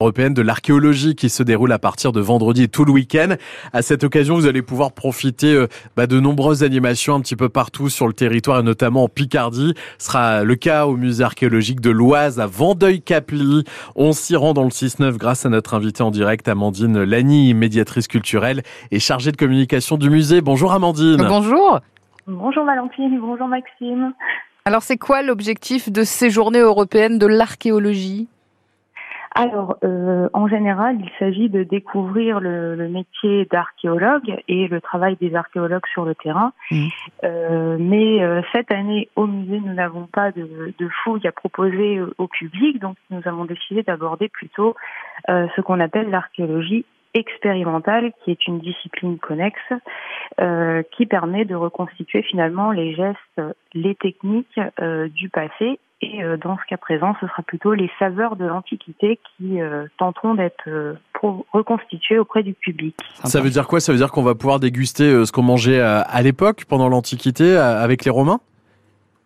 européenne 0.00 0.32
de 0.32 0.42
l'archéologie 0.42 1.16
qui 1.16 1.28
se 1.28 1.42
déroule 1.42 1.72
à 1.72 1.80
partir 1.80 2.12
de 2.12 2.20
vendredi 2.20 2.62
et 2.62 2.68
tout 2.68 2.84
le 2.84 2.92
week-end. 2.92 3.34
À 3.72 3.82
cette 3.82 4.04
occasion, 4.04 4.36
vous 4.36 4.46
allez 4.46 4.62
pouvoir 4.62 4.92
profiter 4.92 5.52
euh, 5.52 5.66
bah, 5.96 6.06
de 6.06 6.20
nombreuses 6.20 6.62
animations 6.62 7.16
un 7.16 7.20
petit 7.20 7.34
peu 7.34 7.48
partout 7.48 7.88
sur 7.88 8.06
le 8.06 8.12
territoire 8.12 8.60
et 8.60 8.62
notamment 8.62 9.02
en 9.02 9.08
Picardie. 9.08 9.74
Ce 9.98 10.06
sera 10.06 10.44
le 10.44 10.54
cas 10.54 10.86
au 10.86 10.96
musée 10.96 11.24
archéologique 11.24 11.80
de 11.80 11.90
l'Oise 11.90 12.38
à 12.38 12.46
Vendeuil-Caply. 12.46 13.64
On 13.96 14.12
s'y 14.12 14.36
rend 14.36 14.54
dans 14.54 14.62
le 14.62 14.68
6-9 14.68 15.16
grâce 15.16 15.46
à 15.46 15.48
notre 15.48 15.74
invitée 15.74 16.04
en 16.04 16.12
direct, 16.12 16.46
Amandine 16.46 17.02
Lani, 17.02 17.52
médiatrice 17.52 18.06
culturelle 18.06 18.62
et 18.92 19.00
chargée 19.00 19.32
de 19.32 19.36
communication 19.36 19.96
du 19.96 20.10
musée. 20.10 20.42
Bonjour 20.42 20.72
Amandine. 20.72 21.24
Bonjour. 21.26 21.80
Bonjour 22.28 22.64
Valentine, 22.64 23.18
bonjour 23.20 23.48
Maxime. 23.48 24.12
Alors 24.64 24.82
c'est 24.82 24.96
quoi 24.96 25.22
l'objectif 25.22 25.90
de 25.90 26.04
ces 26.04 26.30
journées 26.30 26.60
européennes 26.60 27.18
de 27.18 27.26
l'archéologie? 27.26 28.28
Alors, 29.38 29.76
euh, 29.84 30.28
en 30.32 30.48
général, 30.48 30.98
il 31.00 31.10
s'agit 31.16 31.48
de 31.48 31.62
découvrir 31.62 32.40
le, 32.40 32.88
métier 32.88 33.44
d'archéologue 33.44 34.34
et 34.48 34.66
le 34.66 34.80
travail 34.80 35.16
des 35.20 35.36
archéologues 35.36 35.86
sur 35.92 36.04
le 36.04 36.16
terrain. 36.16 36.52
Mmh. 36.72 36.86
Euh, 37.22 37.76
mais 37.78 38.20
euh, 38.20 38.42
cette 38.52 38.72
année, 38.72 39.08
au 39.14 39.28
musée, 39.28 39.60
nous 39.64 39.74
n'avons 39.74 40.06
pas 40.06 40.32
de, 40.32 40.74
de, 40.76 40.88
fouilles 40.88 41.28
à 41.28 41.30
proposer 41.30 42.00
au 42.18 42.26
public, 42.26 42.80
donc 42.80 42.96
nous 43.10 43.20
avons 43.26 43.44
décidé 43.44 43.84
d'aborder 43.84 44.28
plutôt 44.28 44.74
ce 45.28 45.60
qu'on 45.60 45.78
appelle 45.78 46.10
l'archéologie 46.10 46.84
expérimentale, 47.14 48.12
qui 48.24 48.32
est 48.32 48.46
une 48.48 48.58
discipline 48.58 49.18
connexe, 49.18 49.72
qui 50.92 51.06
permet 51.06 51.44
de 51.44 51.54
reconstituer 51.54 52.22
finalement 52.22 52.72
les 52.72 52.94
gestes, 52.94 53.42
les 53.74 53.94
techniques 53.94 54.60
du 55.14 55.28
passé 55.28 55.78
et 56.00 56.22
euh, 56.22 56.36
dans 56.36 56.56
ce 56.58 56.64
cas 56.68 56.76
présent, 56.76 57.16
ce 57.20 57.26
sera 57.26 57.42
plutôt 57.42 57.74
les 57.74 57.90
saveurs 57.98 58.36
de 58.36 58.44
l'Antiquité 58.44 59.18
qui 59.36 59.60
euh, 59.60 59.86
tenteront 59.98 60.34
d'être 60.34 60.68
euh, 60.68 60.94
reconstituées 61.52 62.20
auprès 62.20 62.44
du 62.44 62.54
public. 62.54 62.96
Ça 63.24 63.40
veut 63.40 63.50
dire 63.50 63.66
quoi? 63.66 63.80
Ça 63.80 63.90
veut 63.90 63.98
dire 63.98 64.12
qu'on 64.12 64.22
va 64.22 64.36
pouvoir 64.36 64.60
déguster 64.60 65.24
ce 65.24 65.32
qu'on 65.32 65.42
mangeait 65.42 65.80
à 65.80 66.22
l'époque, 66.22 66.64
pendant 66.68 66.88
l'Antiquité, 66.88 67.56
avec 67.56 68.04
les 68.04 68.10
Romains? 68.10 68.38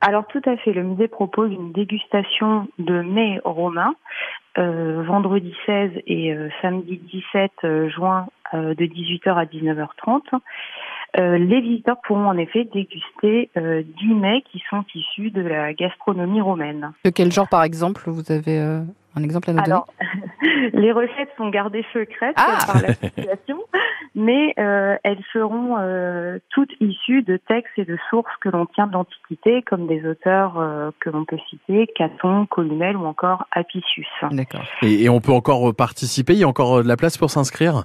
Alors 0.01 0.27
tout 0.27 0.41
à 0.47 0.57
fait, 0.57 0.73
le 0.73 0.83
musée 0.83 1.07
propose 1.07 1.53
une 1.53 1.73
dégustation 1.73 2.67
de 2.79 3.03
mets 3.03 3.41
romains 3.45 3.95
vendredi 4.57 5.55
16 5.67 5.91
et 6.07 6.35
samedi 6.63 6.97
17 7.33 7.89
juin 7.89 8.27
de 8.55 8.85
18h 8.85 9.35
à 9.35 9.45
19h30. 9.45 10.23
Euh, 11.19 11.37
les 11.37 11.61
visiteurs 11.61 11.99
pourront 12.07 12.27
en 12.27 12.39
effet 12.39 12.65
déguster 12.73 13.51
euh, 13.59 13.83
10 14.01 14.15
mets 14.15 14.43
qui 14.51 14.63
sont 14.71 14.83
issus 14.95 15.31
de 15.31 15.43
la 15.43 15.75
gastronomie 15.75 16.41
romaine. 16.41 16.93
De 17.05 17.11
quel 17.11 17.31
genre 17.31 17.49
par 17.49 17.65
exemple 17.65 18.05
Vous 18.07 18.33
avez 18.33 18.59
euh, 18.59 18.81
un 19.15 19.23
exemple 19.23 19.51
à 19.51 19.53
nous 19.53 19.63
Alors, 19.63 19.87
les 20.73 20.91
recettes 20.91 21.29
sont 21.37 21.51
gardées 21.51 21.85
secrètes 21.93 22.35
ah 22.37 22.57
par 22.67 22.81
la 22.81 22.95
situation, 22.95 23.59
mais 24.15 24.55
euh, 24.59 24.97
elles 25.05 25.23
seront 25.35 25.77
toutes 26.49 26.73
issues 26.81 27.23
de 27.23 27.37
textes 27.37 27.77
et 27.77 27.85
de 27.85 27.99
sources 28.09 28.35
que 28.41 28.49
l'on 28.49 28.65
tient 28.65 28.87
de 28.87 28.93
l'Antiquité, 28.93 29.61
comme 29.63 29.87
des 29.87 30.07
auteurs 30.07 30.55
que 31.01 31.11
l'on 31.11 31.27
peut 31.27 31.39
citer, 31.51 31.89
Caton, 31.95 32.47
Columel 32.47 32.97
ou 32.97 33.05
encore 33.05 33.45
Apicius. 33.51 34.07
D'accord. 34.31 34.65
Et, 34.81 35.05
et 35.05 35.09
on 35.11 35.21
peut 35.21 35.33
encore 35.33 35.75
participer? 35.75 36.33
Il 36.33 36.39
y 36.39 36.45
a 36.45 36.49
encore 36.49 36.83
de 36.83 36.89
la 36.89 36.97
place 36.97 37.19
pour 37.19 37.31
s'inscrire? 37.31 37.85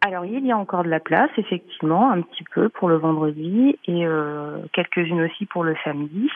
Alors 0.00 0.24
il 0.24 0.44
y 0.46 0.52
a 0.52 0.56
encore 0.56 0.84
de 0.84 0.88
la 0.88 1.00
place, 1.00 1.30
effectivement, 1.36 2.10
un 2.10 2.20
petit 2.22 2.44
peu 2.54 2.68
pour 2.68 2.88
le 2.88 2.96
vendredi 2.96 3.78
et 3.86 4.06
euh, 4.06 4.58
quelques-unes 4.72 5.22
aussi 5.22 5.46
pour 5.46 5.64
le 5.64 5.74
samedi. 5.84 6.28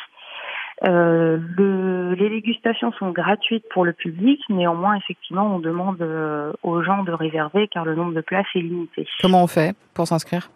Euh, 0.84 1.38
le, 1.56 2.14
les 2.14 2.30
dégustations 2.30 2.90
sont 2.92 3.10
gratuites 3.10 3.66
pour 3.70 3.84
le 3.84 3.92
public, 3.92 4.40
néanmoins, 4.48 4.96
effectivement, 4.96 5.54
on 5.54 5.58
demande 5.58 6.00
euh, 6.00 6.52
aux 6.62 6.82
gens 6.82 7.04
de 7.04 7.12
réserver 7.12 7.68
car 7.68 7.84
le 7.84 7.94
nombre 7.94 8.14
de 8.14 8.22
places 8.22 8.46
est 8.54 8.60
limité. 8.60 9.06
Comment 9.20 9.44
on 9.44 9.46
fait 9.46 9.76
pour 9.94 10.06
s'inscrire? 10.06 10.50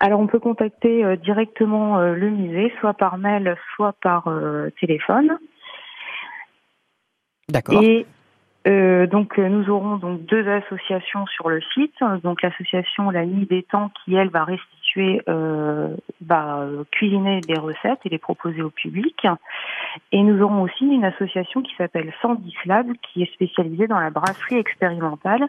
Alors 0.00 0.20
on 0.20 0.26
peut 0.26 0.40
contacter 0.40 1.16
directement 1.16 1.98
le 1.98 2.28
musée, 2.28 2.70
soit 2.80 2.92
par 2.92 3.16
mail, 3.16 3.56
soit 3.74 3.94
par 4.02 4.28
téléphone. 4.78 5.38
D'accord. 7.48 7.82
Euh, 8.66 9.06
donc 9.06 9.38
euh, 9.38 9.48
nous 9.48 9.70
aurons 9.70 9.96
donc 9.96 10.24
deux 10.24 10.48
associations 10.48 11.26
sur 11.26 11.48
le 11.48 11.60
site. 11.74 11.94
Donc 12.22 12.42
l'association 12.42 13.10
La 13.10 13.24
Nuit 13.24 13.46
des 13.46 13.62
Temps 13.62 13.90
qui 14.04 14.14
elle 14.14 14.30
va 14.30 14.44
restituer, 14.44 15.22
euh, 15.28 15.94
va 16.24 16.66
cuisiner 16.90 17.40
des 17.42 17.58
recettes 17.58 18.00
et 18.04 18.08
les 18.08 18.18
proposer 18.18 18.62
au 18.62 18.70
public. 18.70 19.26
Et 20.10 20.22
nous 20.22 20.42
aurons 20.42 20.62
aussi 20.62 20.84
une 20.84 21.04
association 21.04 21.62
qui 21.62 21.74
s'appelle 21.76 22.12
Sandis 22.20 22.56
Lab 22.64 22.86
qui 23.02 23.22
est 23.22 23.32
spécialisée 23.34 23.86
dans 23.86 24.00
la 24.00 24.10
brasserie 24.10 24.58
expérimentale. 24.58 25.46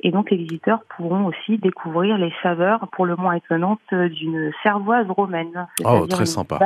Et 0.00 0.10
donc 0.10 0.30
les 0.30 0.38
visiteurs 0.38 0.80
pourront 0.96 1.26
aussi 1.26 1.58
découvrir 1.58 2.16
les 2.16 2.32
saveurs 2.42 2.88
pour 2.92 3.04
le 3.04 3.16
moins 3.16 3.34
étonnantes 3.34 3.80
d'une 3.92 4.52
cervoise 4.62 5.10
romaine. 5.10 5.66
Oh 5.84 6.06
très 6.06 6.26
sympa. 6.26 6.58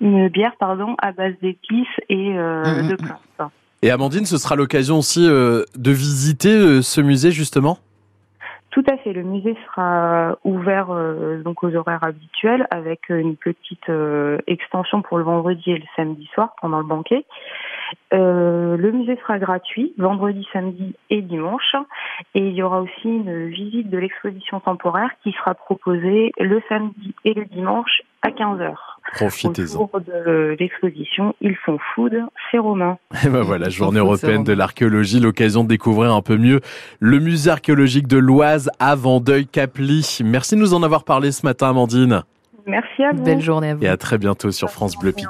une 0.00 0.28
bière 0.28 0.56
pardon 0.58 0.94
à 1.02 1.12
base 1.12 1.34
d'épices 1.42 1.86
et 2.08 2.32
mmh, 2.32 2.88
de 2.88 2.94
mmh. 2.94 2.96
plantes. 2.96 3.52
Et 3.82 3.90
Amandine, 3.90 4.24
ce 4.24 4.38
sera 4.38 4.56
l'occasion 4.56 4.98
aussi 4.98 5.26
euh, 5.28 5.64
de 5.76 5.90
visiter 5.90 6.48
euh, 6.48 6.82
ce 6.82 7.00
musée 7.00 7.30
justement? 7.30 7.78
Tout 8.70 8.84
à 8.90 8.96
fait. 8.98 9.12
Le 9.12 9.22
musée 9.22 9.56
sera 9.66 10.36
ouvert 10.44 10.90
euh, 10.90 11.42
donc 11.42 11.62
aux 11.62 11.74
horaires 11.74 12.02
habituels 12.04 12.66
avec 12.70 13.08
une 13.08 13.36
petite 13.36 13.90
extension 14.46 15.02
pour 15.02 15.18
le 15.18 15.24
vendredi 15.24 15.70
et 15.70 15.78
le 15.78 15.84
samedi 15.94 16.26
soir 16.34 16.54
pendant 16.60 16.78
le 16.78 16.84
banquet. 16.84 17.24
le 18.12 18.90
musée 18.92 19.16
sera 19.22 19.38
gratuit 19.38 19.94
vendredi, 19.98 20.46
samedi 20.52 20.94
et 21.10 21.22
dimanche. 21.22 21.74
Et 22.34 22.48
il 22.48 22.54
y 22.54 22.62
aura 22.62 22.80
aussi 22.80 23.08
une 23.08 23.48
visite 23.48 23.88
de 23.88 23.98
l'exposition 23.98 24.60
temporaire 24.60 25.10
qui 25.22 25.32
sera 25.32 25.54
proposée 25.54 26.32
le 26.38 26.62
samedi 26.68 27.14
et 27.24 27.34
le 27.34 27.44
dimanche 27.44 28.02
à 28.22 28.30
15h. 28.30 28.74
Profitez-en. 29.16 29.84
Autour 29.84 30.00
de 30.00 30.56
l'exposition 30.58 31.34
Ils 31.40 31.56
font 31.64 31.78
food, 31.94 32.12
c'est 32.50 32.58
Romain. 32.58 32.98
Et 33.24 33.28
ben 33.28 33.42
voilà, 33.42 33.68
journée 33.68 33.98
européenne 33.98 34.44
de 34.44 34.52
l'archéologie, 34.52 35.20
l'occasion 35.20 35.64
de 35.64 35.68
découvrir 35.68 36.14
un 36.14 36.22
peu 36.22 36.36
mieux 36.36 36.60
le 37.00 37.18
musée 37.18 37.50
archéologique 37.50 38.06
de 38.08 38.18
l'Oise 38.18 38.70
à 38.78 38.94
Vendeuil-Caply. 38.94 40.18
Merci 40.24 40.54
de 40.54 40.60
nous 40.60 40.74
en 40.74 40.82
avoir 40.82 41.04
parlé 41.04 41.32
ce 41.32 41.46
matin, 41.46 41.70
Amandine. 41.70 42.22
Merci 42.66 43.04
à 43.04 43.12
vous. 43.12 43.22
Belle 43.22 43.40
journée 43.40 43.70
à 43.70 43.74
vous. 43.74 43.84
Et 43.84 43.88
à 43.88 43.96
très 43.96 44.18
bientôt 44.18 44.50
sur 44.50 44.70
France 44.70 44.96
Bleu 44.96 45.12
Picard. 45.12 45.24